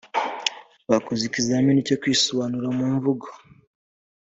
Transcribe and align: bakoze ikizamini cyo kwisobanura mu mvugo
bakoze 0.91 1.21
ikizamini 1.25 1.87
cyo 1.87 1.97
kwisobanura 2.01 2.67
mu 2.77 2.85
mvugo 2.95 3.27